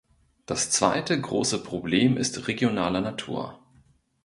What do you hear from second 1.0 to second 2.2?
große Problem